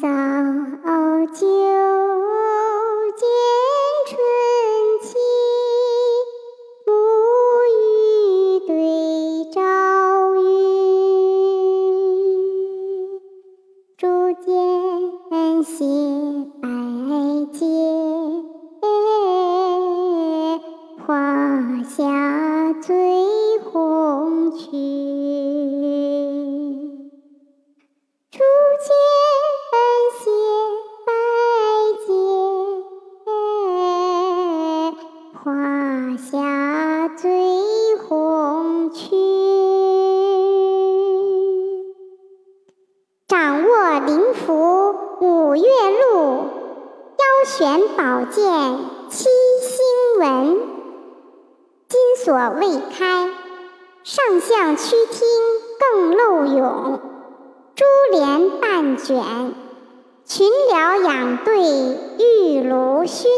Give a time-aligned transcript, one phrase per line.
[0.00, 0.08] 早
[1.26, 1.36] 就
[3.16, 3.22] 见
[4.06, 4.12] 春
[5.02, 5.14] 期，
[6.84, 6.88] 暮
[7.70, 7.78] 雨
[8.66, 8.70] 对
[9.52, 9.60] 朝
[10.34, 10.42] 雨，
[13.96, 14.02] 竹
[14.44, 15.74] 间歇
[16.60, 16.68] 白
[17.52, 17.64] 阶，
[21.06, 22.90] 花下醉
[23.70, 24.93] 红裙。
[35.64, 37.30] 花下醉
[37.96, 39.16] 红曲。
[43.26, 46.48] 掌握灵符五岳录，
[47.16, 49.24] 腰悬宝剑七
[49.62, 50.58] 星纹。
[51.88, 53.30] 金锁未开，
[54.02, 55.26] 上象曲听
[55.80, 57.00] 更漏勇。
[57.74, 59.54] 珠帘半卷，
[60.26, 61.62] 群僚仰对
[62.18, 63.30] 玉炉熏。